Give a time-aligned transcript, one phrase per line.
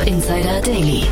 [0.00, 1.02] Startup Insider Daily.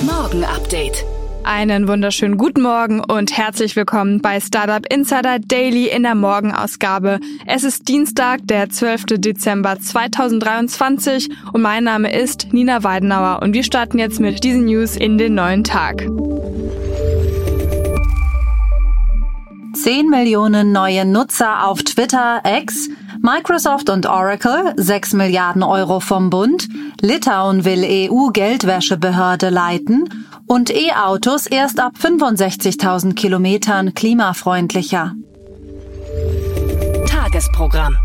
[0.00, 1.04] Morgen Update.
[1.44, 7.20] Einen wunderschönen guten Morgen und herzlich willkommen bei Startup Insider Daily in der Morgenausgabe.
[7.46, 9.18] Es ist Dienstag, der 12.
[9.18, 14.96] Dezember 2023 und mein Name ist Nina Weidenauer und wir starten jetzt mit diesen News
[14.96, 16.06] in den neuen Tag.
[19.74, 22.88] 10 Millionen neue Nutzer auf Twitter X,
[23.20, 26.68] Microsoft und Oracle 6 Milliarden Euro vom Bund,
[27.00, 35.14] Litauen will EU-Geldwäschebehörde leiten und E-Autos erst ab 65.000 Kilometern klimafreundlicher.
[37.06, 37.96] Tagesprogramm.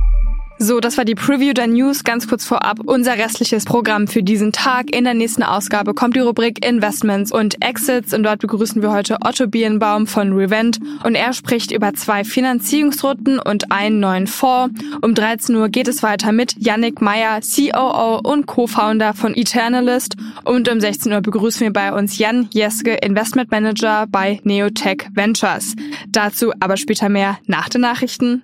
[0.64, 2.80] So, das war die Preview der News ganz kurz vorab.
[2.86, 4.96] Unser restliches Programm für diesen Tag.
[4.96, 9.18] In der nächsten Ausgabe kommt die Rubrik Investments und Exits und dort begrüßen wir heute
[9.20, 14.82] Otto Birnbaum von Revent und er spricht über zwei Finanzierungsrunden und einen neuen Fonds.
[15.02, 20.72] Um 13 Uhr geht es weiter mit Yannick Meyer, COO und Co-Founder von Eternalist und
[20.72, 25.76] um 16 Uhr begrüßen wir bei uns Jan Jeske, Investment Manager bei Neotech Ventures.
[26.08, 28.44] Dazu aber später mehr nach den Nachrichten.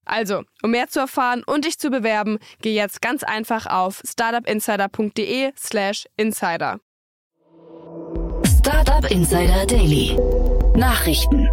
[0.05, 6.05] Also, um mehr zu erfahren und dich zu bewerben, geh jetzt ganz einfach auf startupinsider.de/slash
[6.17, 6.79] insider.
[8.45, 10.17] Startup Insider Daily.
[10.75, 11.49] Nachrichten.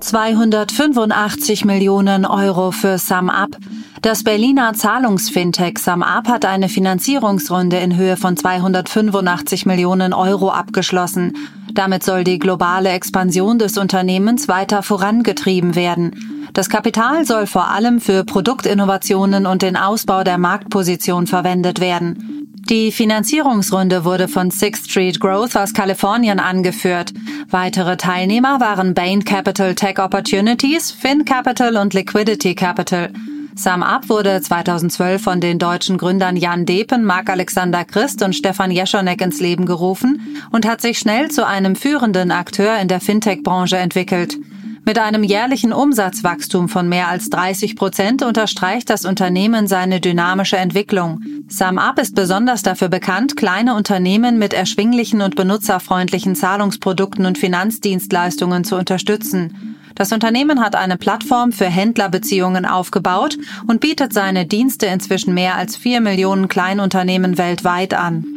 [0.00, 3.56] 285 Millionen Euro für SumUp.
[4.04, 11.32] Das Berliner Zahlungsfintech SumUp hat eine Finanzierungsrunde in Höhe von 285 Millionen Euro abgeschlossen.
[11.72, 16.50] Damit soll die globale Expansion des Unternehmens weiter vorangetrieben werden.
[16.52, 22.50] Das Kapital soll vor allem für Produktinnovationen und den Ausbau der Marktposition verwendet werden.
[22.68, 27.14] Die Finanzierungsrunde wurde von Sixth Street Growth aus Kalifornien angeführt.
[27.48, 33.10] Weitere Teilnehmer waren Bain Capital Tech Opportunities, Fin Capital und Liquidity Capital.
[33.56, 39.40] SumUp wurde 2012 von den deutschen Gründern Jan Depen, Marc-Alexander Christ und Stefan Jeschonek ins
[39.40, 44.36] Leben gerufen und hat sich schnell zu einem führenden Akteur in der Fintech-Branche entwickelt.
[44.84, 51.22] Mit einem jährlichen Umsatzwachstum von mehr als 30 Prozent unterstreicht das Unternehmen seine dynamische Entwicklung.
[51.48, 58.76] SumUp ist besonders dafür bekannt, kleine Unternehmen mit erschwinglichen und benutzerfreundlichen Zahlungsprodukten und Finanzdienstleistungen zu
[58.76, 59.73] unterstützen.
[59.94, 65.76] Das Unternehmen hat eine Plattform für Händlerbeziehungen aufgebaut und bietet seine Dienste inzwischen mehr als
[65.76, 68.33] vier Millionen Kleinunternehmen weltweit an.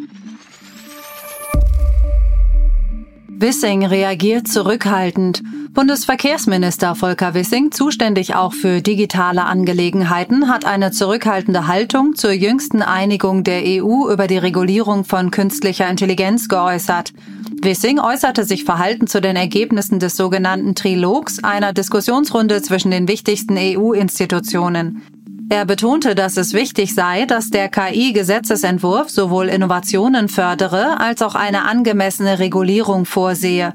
[3.40, 5.44] Wissing reagiert zurückhaltend.
[5.76, 13.44] Bundesverkehrsminister Volker Wissing, zuständig auch für digitale Angelegenheiten, hat eine zurückhaltende Haltung zur jüngsten Einigung
[13.44, 17.14] der EU über die Regulierung von künstlicher Intelligenz geäußert.
[17.62, 23.56] Wissing äußerte sich verhalten zu den Ergebnissen des sogenannten Trilogs, einer Diskussionsrunde zwischen den wichtigsten
[23.56, 25.04] EU-Institutionen.
[25.50, 31.64] Er betonte, dass es wichtig sei, dass der KI-Gesetzesentwurf sowohl Innovationen fördere als auch eine
[31.64, 33.74] angemessene Regulierung vorsehe.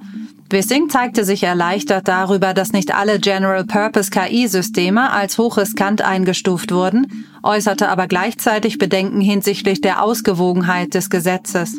[0.50, 8.06] Wissing zeigte sich erleichtert darüber, dass nicht alle General-Purpose-KI-Systeme als hochriskant eingestuft wurden, äußerte aber
[8.06, 11.74] gleichzeitig Bedenken hinsichtlich der Ausgewogenheit des Gesetzes.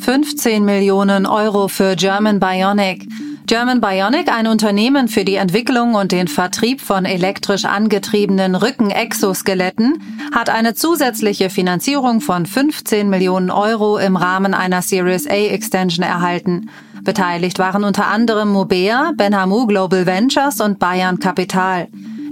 [0.00, 3.08] 15 Millionen Euro für German Bionic.
[3.52, 10.00] German Bionic, ein Unternehmen für die Entwicklung und den Vertrieb von elektrisch angetriebenen Rücken-Exoskeletten,
[10.34, 16.70] hat eine zusätzliche Finanzierung von 15 Millionen Euro im Rahmen einer Series A Extension erhalten.
[17.02, 21.88] Beteiligt waren unter anderem Mobea, Benhamu Global Ventures und Bayern Capital.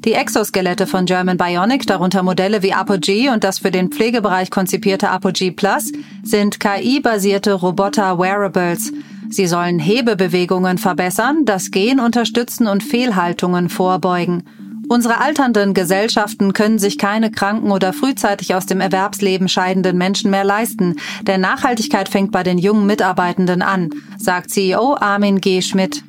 [0.07, 5.11] Die Exoskelette von German Bionic, darunter Modelle wie Apogee und das für den Pflegebereich konzipierte
[5.11, 8.95] Apogee Plus, sind KI-basierte Roboter-Wearables.
[9.31, 14.43] Sie sollen Hebebewegungen verbessern, das Gehen unterstützen und Fehlhaltungen vorbeugen.
[14.89, 20.43] Unsere alternden Gesellschaften können sich keine kranken oder frühzeitig aus dem Erwerbsleben scheidenden Menschen mehr
[20.43, 25.63] leisten, denn Nachhaltigkeit fängt bei den jungen Mitarbeitenden an, sagt CEO Armin G.
[25.63, 26.03] Schmidt.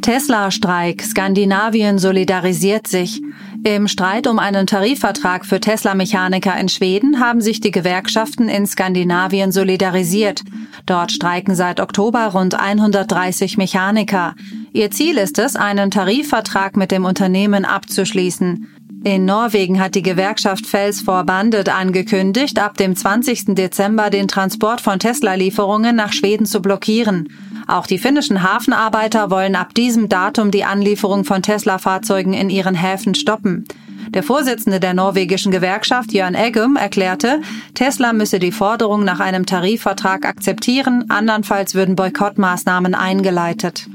[0.00, 1.02] Tesla-Streik.
[1.02, 3.22] Skandinavien solidarisiert sich.
[3.64, 9.52] Im Streit um einen Tarifvertrag für Tesla-Mechaniker in Schweden haben sich die Gewerkschaften in Skandinavien
[9.52, 10.42] solidarisiert.
[10.86, 14.34] Dort streiken seit Oktober rund 130 Mechaniker.
[14.72, 18.79] Ihr Ziel ist es, einen Tarifvertrag mit dem Unternehmen abzuschließen.
[19.02, 23.54] In Norwegen hat die Gewerkschaft Fels Bandit angekündigt, ab dem 20.
[23.54, 27.30] Dezember den Transport von Tesla-Lieferungen nach Schweden zu blockieren.
[27.66, 33.14] Auch die finnischen Hafenarbeiter wollen ab diesem Datum die Anlieferung von Tesla-Fahrzeugen in ihren Häfen
[33.14, 33.64] stoppen.
[34.08, 37.40] Der Vorsitzende der norwegischen Gewerkschaft, Jörn Eggum, erklärte,
[37.72, 43.86] Tesla müsse die Forderung nach einem Tarifvertrag akzeptieren, andernfalls würden Boykottmaßnahmen eingeleitet.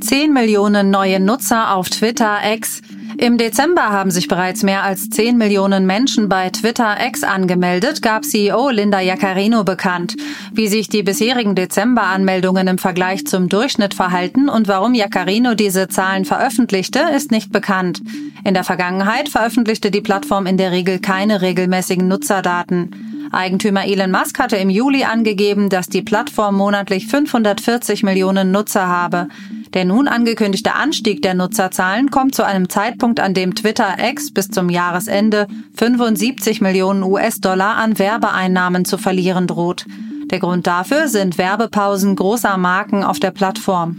[0.00, 2.82] 10 Millionen neue Nutzer auf Twitter X.
[3.16, 8.24] Im Dezember haben sich bereits mehr als 10 Millionen Menschen bei Twitter X angemeldet, gab
[8.24, 10.14] CEO Linda Jaccarino bekannt.
[10.52, 16.24] Wie sich die bisherigen Dezember-Anmeldungen im Vergleich zum Durchschnitt verhalten und warum Jaccarino diese Zahlen
[16.24, 18.00] veröffentlichte, ist nicht bekannt.
[18.44, 23.07] In der Vergangenheit veröffentlichte die Plattform in der Regel keine regelmäßigen Nutzerdaten.
[23.32, 29.28] Eigentümer Elon Musk hatte im Juli angegeben, dass die Plattform monatlich 540 Millionen Nutzer habe.
[29.74, 34.48] Der nun angekündigte Anstieg der Nutzerzahlen kommt zu einem Zeitpunkt, an dem Twitter X bis
[34.48, 35.46] zum Jahresende
[35.76, 39.84] 75 Millionen US-Dollar an Werbeeinnahmen zu verlieren droht.
[40.30, 43.96] Der Grund dafür sind Werbepausen großer Marken auf der Plattform.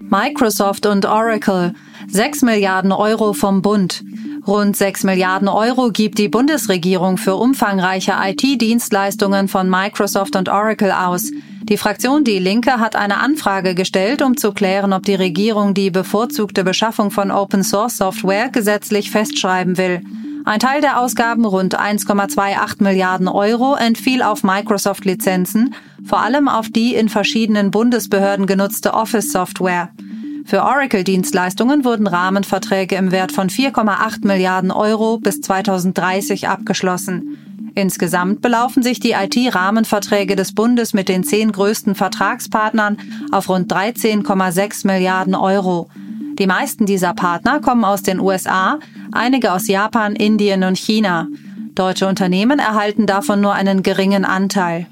[0.00, 1.74] Microsoft und Oracle
[2.08, 4.04] 6 Milliarden Euro vom Bund.
[4.44, 11.30] Rund 6 Milliarden Euro gibt die Bundesregierung für umfangreiche IT-Dienstleistungen von Microsoft und Oracle aus.
[11.62, 15.92] Die Fraktion Die Linke hat eine Anfrage gestellt, um zu klären, ob die Regierung die
[15.92, 20.02] bevorzugte Beschaffung von Open-Source-Software gesetzlich festschreiben will.
[20.44, 26.96] Ein Teil der Ausgaben, rund 1,28 Milliarden Euro, entfiel auf Microsoft-Lizenzen, vor allem auf die
[26.96, 29.90] in verschiedenen Bundesbehörden genutzte Office-Software.
[30.44, 37.38] Für Oracle-Dienstleistungen wurden Rahmenverträge im Wert von 4,8 Milliarden Euro bis 2030 abgeschlossen.
[37.74, 42.98] Insgesamt belaufen sich die IT-Rahmenverträge des Bundes mit den zehn größten Vertragspartnern
[43.30, 45.88] auf rund 13,6 Milliarden Euro.
[46.38, 48.78] Die meisten dieser Partner kommen aus den USA,
[49.12, 51.28] einige aus Japan, Indien und China.
[51.74, 54.86] Deutsche Unternehmen erhalten davon nur einen geringen Anteil.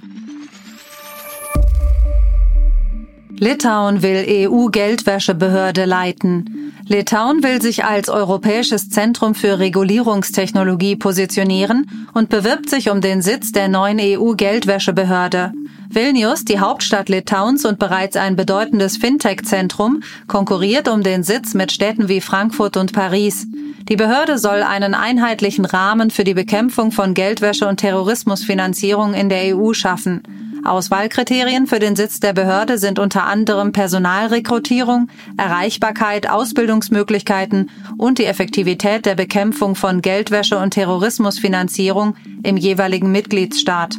[3.42, 6.74] Litauen will EU-Geldwäschebehörde leiten.
[6.86, 13.50] Litauen will sich als europäisches Zentrum für Regulierungstechnologie positionieren und bewirbt sich um den Sitz
[13.50, 15.54] der neuen EU-Geldwäschebehörde.
[15.88, 22.10] Vilnius, die Hauptstadt Litauens und bereits ein bedeutendes Fintech-Zentrum, konkurriert um den Sitz mit Städten
[22.10, 23.46] wie Frankfurt und Paris.
[23.88, 29.56] Die Behörde soll einen einheitlichen Rahmen für die Bekämpfung von Geldwäsche und Terrorismusfinanzierung in der
[29.56, 30.22] EU schaffen.
[30.64, 39.06] Auswahlkriterien für den Sitz der Behörde sind unter anderem Personalrekrutierung, Erreichbarkeit, Ausbildungsmöglichkeiten und die Effektivität
[39.06, 43.96] der Bekämpfung von Geldwäsche und Terrorismusfinanzierung im jeweiligen Mitgliedsstaat.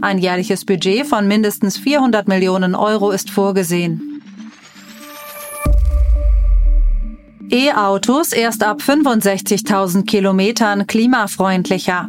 [0.00, 4.22] Ein jährliches Budget von mindestens 400 Millionen Euro ist vorgesehen.
[7.50, 12.08] E-Autos erst ab 65.000 Kilometern klimafreundlicher.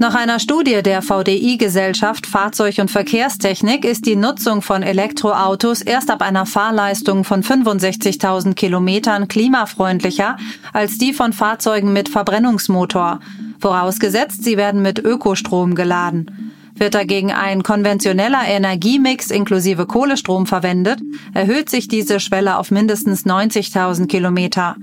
[0.00, 6.22] Nach einer Studie der VDI-Gesellschaft Fahrzeug- und Verkehrstechnik ist die Nutzung von Elektroautos erst ab
[6.22, 10.36] einer Fahrleistung von 65.000 Kilometern klimafreundlicher
[10.72, 13.18] als die von Fahrzeugen mit Verbrennungsmotor,
[13.58, 16.47] vorausgesetzt sie werden mit Ökostrom geladen.
[16.78, 21.00] Wird dagegen ein konventioneller Energiemix inklusive Kohlestrom verwendet,
[21.34, 24.76] erhöht sich diese Schwelle auf mindestens 90.000 Kilometer.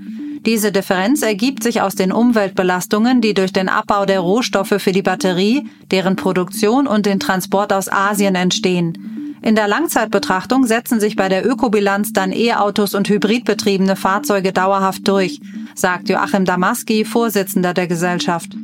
[0.44, 5.02] Diese Differenz ergibt sich aus den Umweltbelastungen, die durch den Abbau der Rohstoffe für die
[5.02, 9.38] Batterie, deren Produktion und den Transport aus Asien entstehen.
[9.42, 15.40] In der Langzeitbetrachtung setzen sich bei der Ökobilanz dann E-Autos und hybridbetriebene Fahrzeuge dauerhaft durch,
[15.74, 18.56] sagt Joachim Damaski, Vorsitzender der Gesellschaft.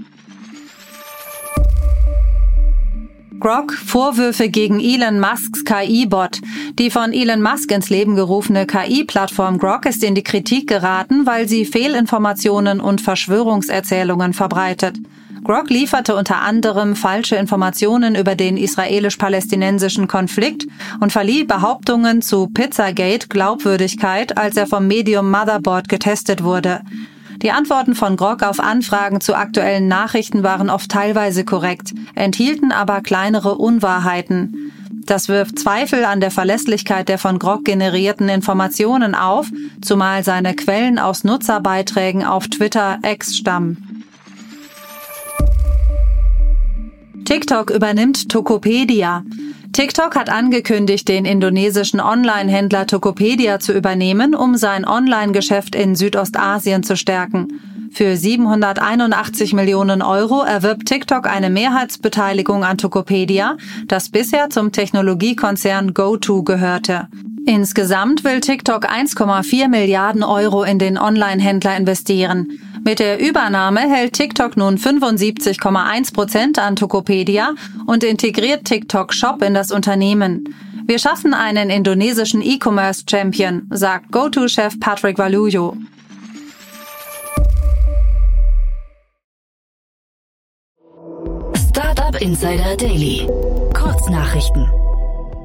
[3.42, 6.40] Grok Vorwürfe gegen Elon Musks KI-Bot.
[6.78, 11.48] Die von Elon Musk ins Leben gerufene KI-Plattform Grok ist in die Kritik geraten, weil
[11.48, 14.96] sie Fehlinformationen und Verschwörungserzählungen verbreitet.
[15.42, 20.68] Grok lieferte unter anderem falsche Informationen über den israelisch-palästinensischen Konflikt
[21.00, 26.82] und verlieh Behauptungen zu Pizzagate Glaubwürdigkeit, als er vom Medium Motherboard getestet wurde.
[27.42, 33.00] Die Antworten von Grog auf Anfragen zu aktuellen Nachrichten waren oft teilweise korrekt, enthielten aber
[33.00, 34.72] kleinere Unwahrheiten.
[35.06, 39.48] Das wirft Zweifel an der Verlässlichkeit der von Grog generierten Informationen auf,
[39.80, 43.91] zumal seine Quellen aus Nutzerbeiträgen auf Twitter X stammen.
[47.32, 49.24] TikTok übernimmt Tokopedia.
[49.72, 56.94] TikTok hat angekündigt, den indonesischen Online-Händler Tokopedia zu übernehmen, um sein Online-Geschäft in Südostasien zu
[56.94, 57.88] stärken.
[57.90, 63.56] Für 781 Millionen Euro erwirbt TikTok eine Mehrheitsbeteiligung an Tokopedia,
[63.88, 67.08] das bisher zum Technologiekonzern GoTo gehörte.
[67.46, 72.58] Insgesamt will TikTok 1,4 Milliarden Euro in den Online-Händler investieren.
[72.84, 77.54] Mit der Übernahme hält TikTok nun 75,1 Prozent an Tokopedia
[77.86, 80.54] und integriert TikTok Shop in das Unternehmen.
[80.84, 85.76] Wir schaffen einen indonesischen E-Commerce-Champion, sagt GoTo-Chef Patrick Valuyo.
[91.68, 93.28] Startup Insider Daily.
[93.72, 94.81] Kurznachrichten.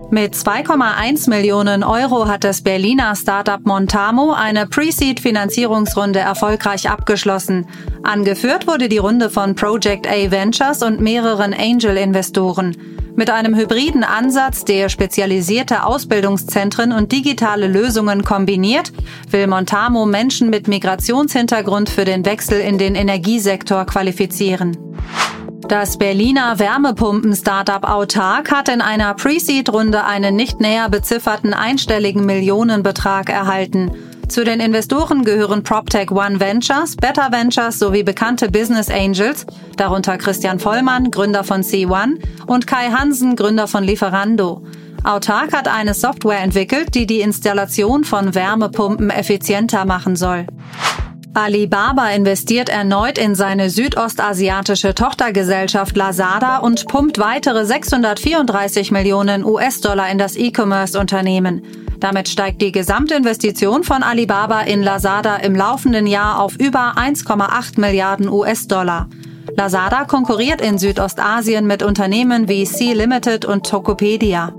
[0.10, 7.68] Mit 2,1 Millionen Euro hat das Berliner Startup Montamo eine Pre-Seed-Finanzierungsrunde erfolgreich abgeschlossen.
[8.04, 12.78] Angeführt wurde die Runde von Project A Ventures und mehreren Angel-Investoren.
[13.18, 18.94] Mit einem hybriden Ansatz, der spezialisierte Ausbildungszentren und digitale Lösungen kombiniert,
[19.30, 24.78] will Montamo Menschen mit Migrationshintergrund für den Wechsel in den Energiesektor qualifizieren.
[25.68, 33.92] Das Berliner Wärmepumpen-Startup Autark hat in einer Pre-Seed-Runde einen nicht näher bezifferten einstelligen Millionenbetrag erhalten.
[34.30, 39.46] Zu den Investoren gehören PropTech One Ventures, Better Ventures sowie bekannte Business Angels,
[39.76, 44.64] darunter Christian Vollmann, Gründer von C1 und Kai Hansen, Gründer von Lieferando.
[45.04, 50.48] Autark hat eine Software entwickelt, die die Installation von Wärmepumpen effizienter machen soll.
[51.38, 60.18] Alibaba investiert erneut in seine südostasiatische Tochtergesellschaft Lazada und pumpt weitere 634 Millionen US-Dollar in
[60.18, 61.62] das E-Commerce-Unternehmen.
[62.00, 68.30] Damit steigt die Gesamtinvestition von Alibaba in Lazada im laufenden Jahr auf über 1,8 Milliarden
[68.30, 69.08] US-Dollar.
[69.56, 74.56] Lazada konkurriert in Südostasien mit Unternehmen wie Sea Limited und Tokopedia.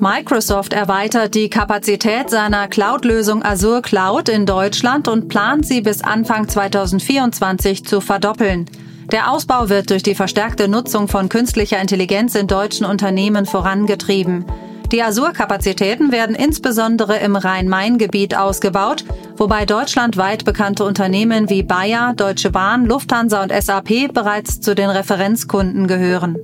[0.00, 6.48] Microsoft erweitert die Kapazität seiner Cloud-Lösung Azure Cloud in Deutschland und plant sie bis Anfang
[6.48, 8.66] 2024 zu verdoppeln.
[9.10, 14.44] Der Ausbau wird durch die verstärkte Nutzung von künstlicher Intelligenz in deutschen Unternehmen vorangetrieben.
[14.92, 19.04] Die Azure-Kapazitäten werden insbesondere im Rhein-Main-Gebiet ausgebaut,
[19.36, 25.88] wobei deutschlandweit bekannte Unternehmen wie Bayer, Deutsche Bahn, Lufthansa und SAP bereits zu den Referenzkunden
[25.88, 26.36] gehören.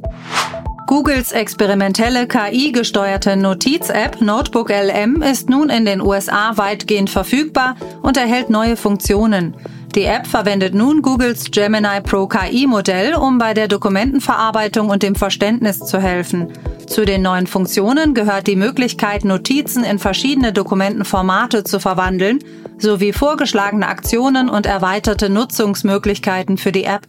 [0.95, 8.49] Googles experimentelle KI-gesteuerte Notiz-App Notebook LM ist nun in den USA weitgehend verfügbar und erhält
[8.49, 9.57] neue Funktionen.
[9.97, 15.81] Die App verwendet nun Googles Gemini Pro KI-Modell, um bei der Dokumentenverarbeitung und dem Verständnis
[15.81, 16.53] zu helfen.
[16.87, 22.39] Zu den neuen Funktionen gehört die Möglichkeit, Notizen in verschiedene Dokumentenformate zu verwandeln,
[22.79, 27.09] sowie vorgeschlagene Aktionen und erweiterte Nutzungsmöglichkeiten für die App.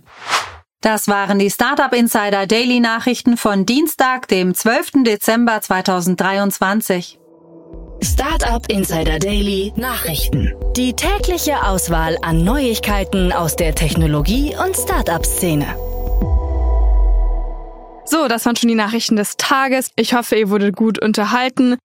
[0.86, 5.04] Das waren die Startup Insider Daily Nachrichten von Dienstag, dem 12.
[5.04, 7.18] Dezember 2023.
[8.04, 10.54] Startup Insider Daily Nachrichten.
[10.78, 15.66] Die tägliche Auswahl an Neuigkeiten aus der Technologie- und Startup-Szene.
[18.06, 19.90] So, das waren schon die Nachrichten des Tages.
[19.96, 21.78] Ich hoffe, ihr wurdet gut unterhalten.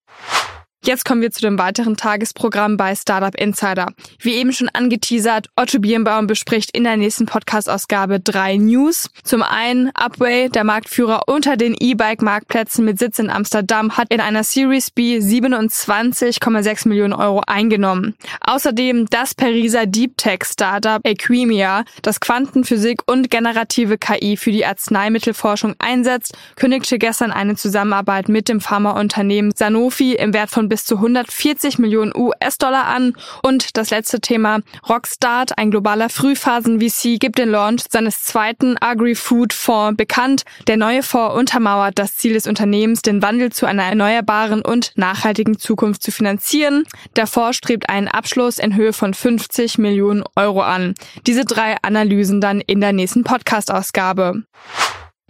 [0.82, 3.92] Jetzt kommen wir zu dem weiteren Tagesprogramm bei Startup Insider.
[4.18, 9.10] Wie eben schon angeteasert, Otto Birnbaum bespricht in der nächsten Podcast-Ausgabe drei News.
[9.22, 14.42] Zum einen, Upway, der Marktführer unter den E-Bike-Marktplätzen mit Sitz in Amsterdam, hat in einer
[14.42, 18.14] Series B 27,6 Millionen Euro eingenommen.
[18.40, 26.34] Außerdem das Pariser Deep Tech-Startup Equimia, das Quantenphysik und generative KI für die Arzneimittelforschung einsetzt,
[26.56, 32.12] kündigte gestern eine Zusammenarbeit mit dem Pharmaunternehmen Sanofi im Wert von bis zu 140 Millionen
[32.16, 33.12] US-Dollar an.
[33.42, 40.44] Und das letzte Thema, Rockstart, ein globaler Frühphasen-VC, gibt den Launch seines zweiten Agri-Food-Fonds bekannt.
[40.66, 45.58] Der neue Fonds untermauert das Ziel des Unternehmens, den Wandel zu einer erneuerbaren und nachhaltigen
[45.58, 46.84] Zukunft zu finanzieren.
[47.16, 50.94] Der Fonds strebt einen Abschluss in Höhe von 50 Millionen Euro an.
[51.26, 54.44] Diese drei Analysen dann in der nächsten Podcast-Ausgabe.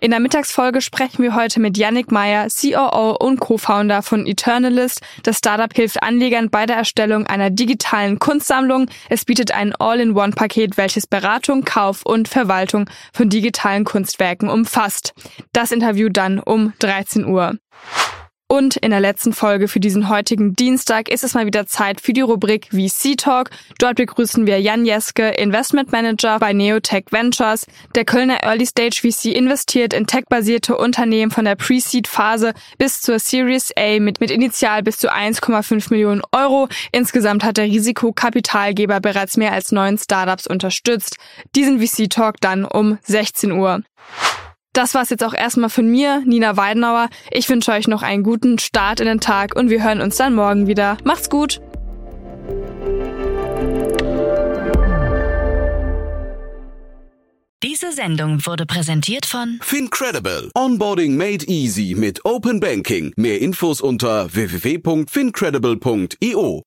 [0.02, 5.02] In der Mittagsfolge sprechen wir heute mit Yannick Meyer, COO und Co-Founder von Eternalist.
[5.24, 8.88] Das Startup hilft Anlegern bei der Erstellung einer digitalen Kunstsammlung.
[9.10, 15.12] Es bietet ein All-in-One-Paket, welches Beratung, Kauf und Verwaltung von digitalen Kunstwerken umfasst.
[15.52, 17.58] Das Interview dann um 13 Uhr.
[18.50, 22.12] Und in der letzten Folge für diesen heutigen Dienstag ist es mal wieder Zeit für
[22.12, 23.50] die Rubrik VC Talk.
[23.78, 27.64] Dort begrüßen wir Jan Jeske, Investment Manager bei Neotech Ventures.
[27.94, 33.70] Der Kölner Early Stage VC investiert in tech-basierte Unternehmen von der Pre-Seed-Phase bis zur Series
[33.78, 36.66] A mit, mit Initial bis zu 1,5 Millionen Euro.
[36.90, 41.18] Insgesamt hat der Risikokapitalgeber bereits mehr als neun Startups unterstützt.
[41.54, 43.84] Diesen VC Talk dann um 16 Uhr.
[44.72, 47.08] Das war's jetzt auch erstmal von mir, Nina Weidenauer.
[47.32, 50.32] Ich wünsche euch noch einen guten Start in den Tag und wir hören uns dann
[50.34, 50.96] morgen wieder.
[51.02, 51.60] Macht's gut!
[57.62, 60.50] Diese Sendung wurde präsentiert von Fincredible.
[60.54, 63.12] Onboarding made easy mit Open Banking.
[63.16, 66.62] Mehr Infos unter www.fincredible.io.